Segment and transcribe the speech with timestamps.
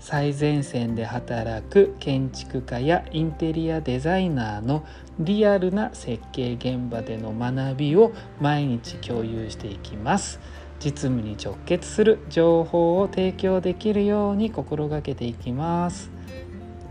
[0.00, 4.84] 最前線で働く建築家やインテリアデザイナーの
[5.18, 10.40] リアルな設計現場での学びを毎日共有していきます。
[10.82, 16.10] 実務に直結する情報を提供できるように心がけていきます。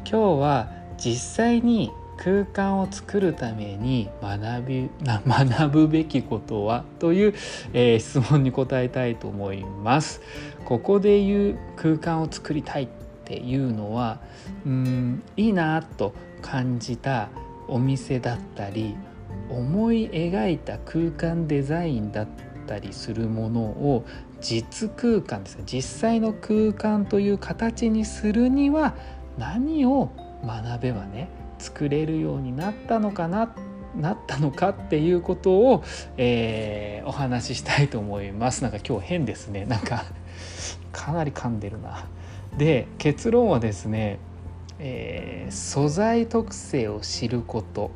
[0.10, 6.84] 今日は実際に空間を作るために学び 学ぶべきことは？
[7.00, 7.34] という、
[7.74, 10.22] えー、質問に答えたいと思います。
[10.66, 12.88] ここで言う空間を作りたい。
[13.30, 14.20] っていうのは
[14.66, 17.30] うんいいなと感じた
[17.68, 18.96] お店だったり
[19.52, 22.28] 思い描いた空間デザインだっ
[22.66, 24.04] たりするものを
[24.42, 28.96] 実空間ですね実際の空間という形にするには
[29.38, 30.10] 何を
[30.44, 33.54] 学べばね作れるようになったのかな
[33.96, 35.84] なったのかっていうことを、
[36.18, 38.62] えー、お話ししたいと思います。
[38.62, 39.66] なんか今日変ですね。
[39.66, 40.06] なんか
[40.92, 42.06] かなり噛んでるな。
[42.58, 44.20] で結論はですね、
[44.80, 47.92] えー、素材特性を知ること、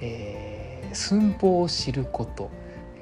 [0.00, 2.50] えー、寸法を知ること、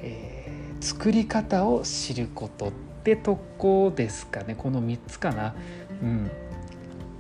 [0.03, 5.55] えー、作り方を知ることってとこですかねこの3つかな。
[6.03, 6.31] うん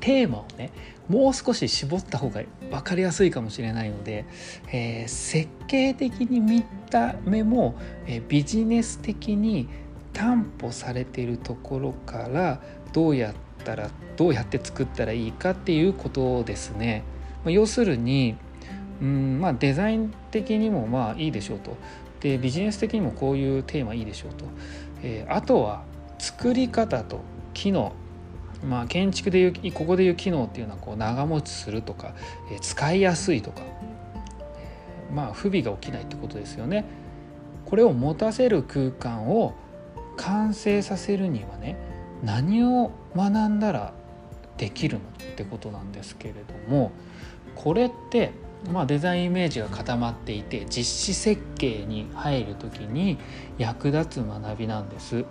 [0.01, 0.71] テーマをね
[1.09, 4.25] もう少し絞った方が分かりやすいかもしれないので、
[4.73, 7.75] えー、設計的に見た目も、
[8.07, 9.69] えー、ビジネス的に
[10.13, 17.05] 担保されているところからどうやってたらどうやって作ったらいいかっていうことですね。
[17.45, 18.37] ま、要するに
[19.01, 21.77] うんまあデザイン的にもまあいいでしょうと
[22.21, 24.45] でビジネス的にもこういうテーマいいでしょうと、
[25.03, 25.85] えー、あとは
[26.19, 27.21] 作り方と
[27.55, 27.93] 機能
[28.63, 32.15] まあ建築でいうここでいう機能っていうのはこう長持ちするとか、
[32.53, 36.85] えー、使いやすいとか、え、まあ不備が起きないってことですよね。
[37.65, 39.55] これを持たせる空間を
[40.17, 41.77] 完成させるにはね
[42.23, 43.93] 何を学んだら
[44.57, 45.01] できるの
[45.33, 46.93] ってことなんですけれども
[47.55, 48.33] これって
[48.73, 53.19] まあ、デザインイメージが固まっていて実施設計に入る時に
[53.57, 55.25] 役立つ学びなんです。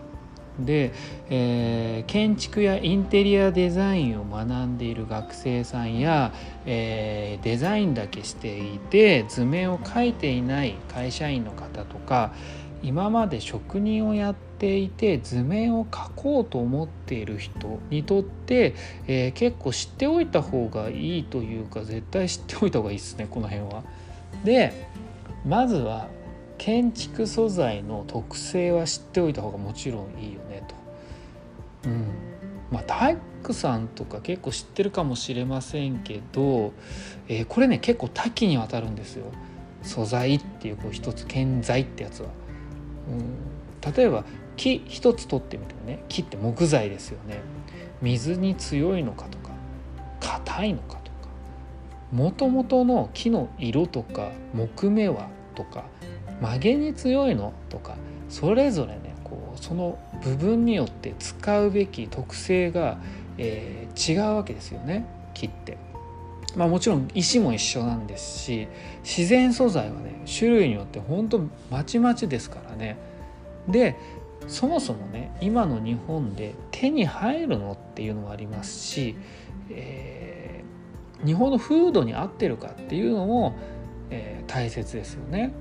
[0.59, 0.91] で、
[1.29, 6.33] えー、建築やインテリアデザインを学んでいる学生さんや、
[6.65, 12.33] えー、デザインだけしていて図面を描いていない会社員の方とか
[12.83, 18.75] 今まで職人をやっていて図面を描こうと思っている人にとって、
[19.07, 23.83] えー、結構知っておいた方がいいというか絶対知っておいた方がいいですねこの辺は。
[24.43, 24.87] で
[25.45, 26.07] まずは
[26.57, 31.89] 建築素材の特性は知っておいた方がもちろんいいよねと。
[31.89, 32.05] うん
[32.71, 36.73] まあ、大工さんとか結構知ってるかもしれませんけど、
[37.27, 39.25] えー、これね結構多岐にわたるんですよ。
[39.81, 42.29] 素材っていうこう一つ建材ってやつは。
[43.09, 44.23] うん、例えば
[44.55, 46.03] 木一つ取ってみてもね。
[46.09, 47.41] 木って木材ですよね。
[48.01, 49.51] 水に強いのかとか
[50.19, 51.29] 硬いのかとか
[52.11, 55.85] もともとの木の色とか木目はとか
[56.41, 57.95] 曲げに強いのとか
[58.29, 62.99] それぞれねこうその部分によって使うべき特性が、
[63.37, 65.05] えー、違うわけですよね。
[65.33, 65.77] 木って。
[66.55, 68.67] まあ、もちろん石も一緒なんですし
[69.03, 72.97] 自然素材はね種類によって本当まちまちですからね
[73.67, 73.95] で
[74.47, 79.15] そもそもね今の日本で手に入るのっていうのもありますし、
[79.69, 83.55] えー、日本の風土に合ってるかっていうのも、
[84.09, 85.53] えー、大切ですよね。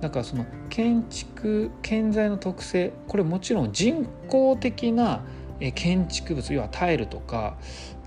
[0.00, 5.22] だからその建築建材の特性これもちろん人工的な
[5.74, 7.56] 建築物要はタイルとか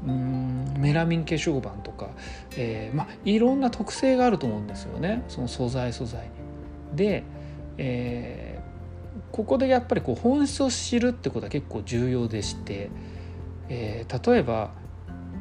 [0.05, 2.09] うんメラミン化粧板とか、
[2.57, 6.97] えーまあ、いろんな特性があると思うんですよねその素材素材に。
[6.97, 7.23] で、
[7.77, 12.89] えー、ここでやっぱりこう本質を知るってことは結構重要でして、
[13.69, 14.71] えー、例えば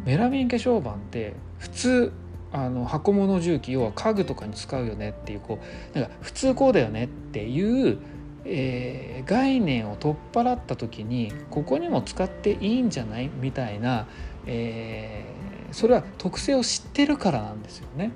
[0.04, 2.12] メラミン化粧板って普通
[2.52, 5.58] あの箱物重機要は家具とかに使うよねっていうこ
[5.94, 7.98] うなんか普通こうだよねっていう
[8.44, 13.28] えー、概念を取っ払った時にここにも使っていいんじゃない？
[13.28, 14.08] みたいな、
[14.46, 18.10] えー、それは特性を知ってるからなんですよね。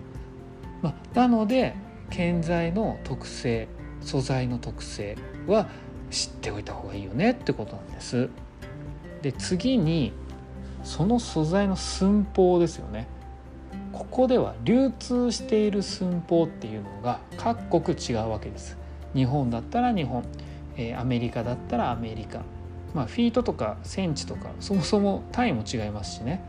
[0.83, 1.75] まあ、なので
[2.11, 3.69] 建材の特性
[4.01, 5.69] 素材の特性は
[6.11, 8.29] 知っておいた方がいいよねってことなんです。
[9.23, 10.13] で次に
[10.85, 13.09] その素材の寸法ですよね。
[13.93, 18.77] ここでは流通している寸法っていうのが各国違うわけです。
[19.17, 20.25] 日本だったら日本、
[20.77, 22.43] えー、アメリカだったらアメリカ、
[22.95, 26.45] まあ、フィートとかセンチとかそもそも単位も違いますしね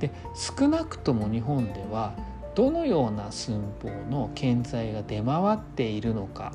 [0.00, 2.14] で少なくとも日本では
[2.54, 6.52] どのような寸法の建材が出回っているのか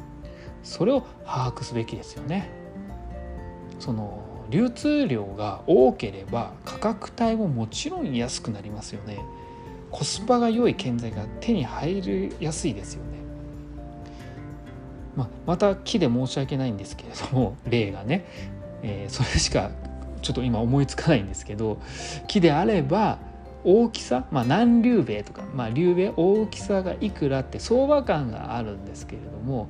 [0.63, 2.49] それを把握すべきですよね。
[3.79, 9.19] その流通量が多ければ価格帯ももちろん安くなりますよね。
[9.89, 13.20] コスパが良い建材が手に入りやすいですよね。
[15.15, 18.25] まあ、また木で申し訳ないんですけれども 例がね、
[18.83, 19.71] えー、それしか
[20.21, 21.79] ちょっと今思いつかないんですけど
[22.27, 23.17] 木であれば
[23.63, 29.67] 大きさ、まあ、何竜兵とか、まあ、竜兵大きさがいくらって相場感があるんですけれども、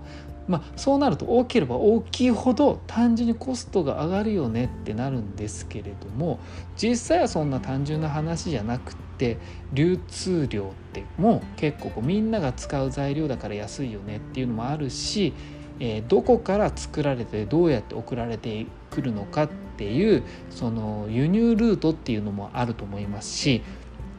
[0.47, 6.39] まあ、そうなると大きければ大きいほど単純にコストが上がるよねってなるんですけれども
[6.75, 9.37] 実際はそんな単純な話じゃなくて
[9.73, 15.33] 流通量ってもう結構こうみんなが使う材料だから安いよねっていうのもあるし、
[15.79, 23.61] えー、どこから作られてどうやって送られてくるのかっていうその輸入ルートっていうのもあると思いますし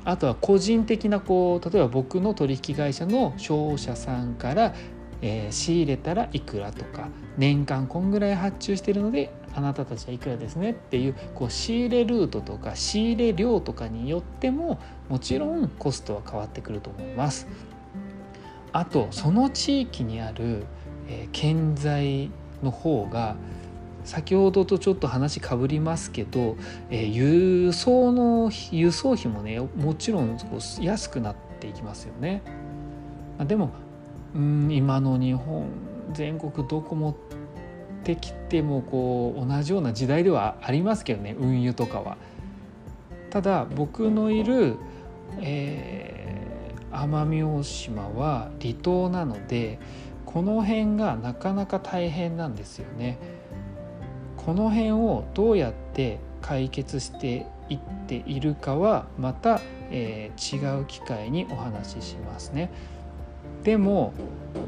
[0.05, 4.75] あとは個人的なこう例えば僕の取引会社の商社さんから、
[5.23, 7.09] えー、仕入れたらいくらとか
[7.39, 17.47] 年間こんぐらい発注してるのであなたたちはいくらですねっていうこう仕入れルートとか仕入れ量とかによってももちろんコストは変わってくると思います。
[18.73, 20.65] あとその地域にある、
[21.09, 22.31] えー、建材
[22.63, 23.37] の方が
[24.05, 26.57] 先ほどとちょっと話かぶりますけど、
[26.91, 30.39] えー、輸送の輸送費もねもちろん
[30.81, 32.43] 安くなっていきますよね。
[33.47, 33.71] でも
[34.35, 35.69] うん今の日本
[36.13, 37.15] 全国どこ持っ
[38.05, 42.17] てきてもこう同じような時代ではありますけどね運輸とかは。
[43.31, 44.77] ただ僕のいる、
[45.41, 49.79] えー、奄美大島は離島なので
[50.27, 53.19] この辺がなかなか大変なんですよね。
[54.37, 62.71] この辺をどうやって解決していっているかはまた、えー、違う機会にお話ししますね。
[63.63, 64.13] でも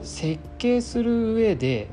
[0.03, 1.89] 設計する上で、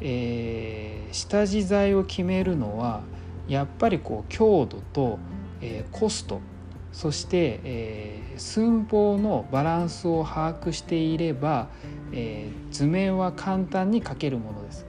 [0.00, 3.02] えー、下地材を決めるのは
[3.48, 5.18] やっぱりこう強度と、
[5.60, 6.40] えー、コスト
[6.92, 11.68] そして、えー、寸法のバランスを把握していれば、
[12.12, 14.86] えー、図面は簡単に描けるものです。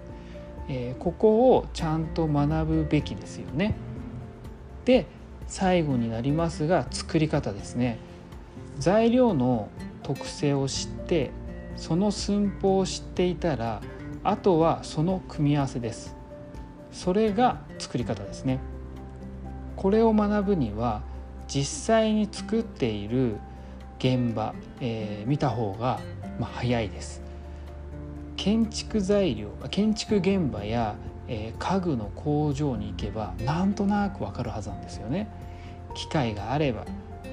[0.67, 3.75] えー、ここをちゃんと学ぶべきですよね。
[4.85, 5.07] で
[5.47, 7.97] 最後になりますが作り方ですね。
[8.77, 9.69] 材料の
[10.03, 11.31] 特性を知って
[11.75, 13.81] その寸法を知っていたら
[14.23, 16.15] あとはその組み合わせです。
[16.91, 18.59] それが作り方ですね。
[19.75, 21.03] これを学ぶには
[21.47, 23.35] 実際に作っている
[23.99, 25.99] 現場、えー、見た方が、
[26.39, 27.21] まあ、早いです。
[28.35, 30.95] 建築材料建築現場や、
[31.27, 35.29] えー、家具の工場に行けばなんとなくわかるはずなんですよね。
[35.93, 36.85] 機械があれば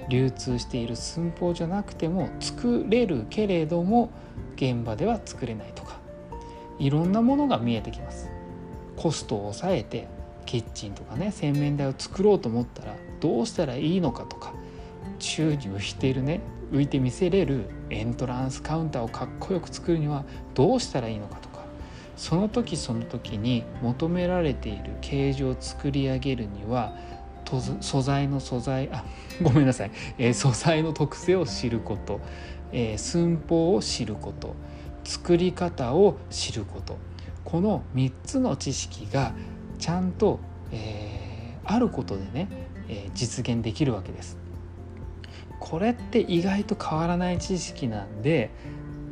[0.09, 4.11] 流通している寸法じゃなくても作れるけれども
[4.57, 5.99] 現場では作れないとか
[6.79, 8.29] いろんなものが見えてきます。
[8.97, 10.09] コストを抑えて
[10.47, 14.53] キッチンとかね洗面台を作ろうと思ったらどうしたらいいのかとか
[15.19, 16.41] 宙に浮いているね
[16.73, 21.65] 浮いて見せれるエントランスカウンターをかっこよく作るにはどうしたらいいのかとか
[22.17, 26.95] その時その時に求められている形状を作り上げるには
[27.81, 29.05] 素材の素材あ
[29.43, 32.21] ごめんなさい、えー、素材の特性を知ること、
[32.73, 34.55] えー、寸法を知ること。
[35.05, 36.97] 作り方を知ること。
[37.45, 39.35] この3つの知識が
[39.79, 40.39] ちゃんと、
[40.71, 42.49] えー、あることでね、
[42.89, 44.39] え実現できるわけです。
[45.63, 48.51] これって意外と変わらない知識なんで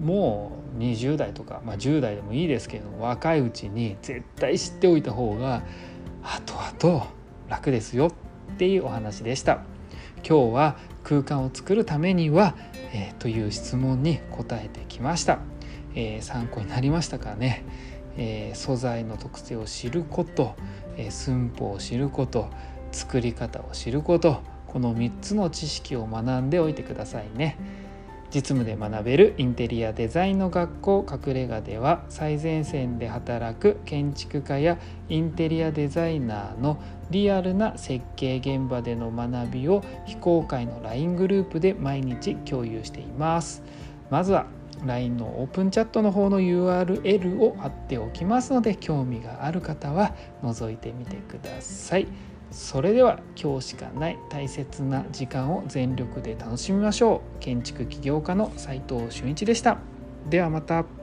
[0.01, 5.63] もう20代とか、まあ、10代でもいいですけれども若いうちに絶対知っておいた方が
[6.23, 7.07] 後々
[7.51, 8.09] 楽ですよ
[8.55, 9.61] っていうお話でした。
[10.27, 12.55] 今日は空間を作るためには、
[12.93, 15.41] えー、という質問に答えてきました。
[15.95, 17.65] えー、参考になりましたかね、
[18.17, 20.55] えー、素材の特性を知ること、
[20.97, 22.49] え寸法を知ること
[22.93, 27.57] 作り方を知ることこの3つの知識を学んでおいてくださいね
[28.33, 43.63] 実務で学べるインテリアデザインの学校隠れ家では最前線で働く建築家やインテリアデザイナーのリアルな設計現場での学びを非公開の LINE グループで毎日共有しています
[44.11, 44.47] まずは
[44.85, 52.30] LINE のオープンチャットの方の URL を貼っておきますので興味がある方は覗いてみてください。
[52.51, 57.41] それでは今日しかない大切な時間を全力で楽しみましょう。
[57.41, 59.79] 建築起業家の斉藤俊一でした。
[60.29, 61.00] ではまた。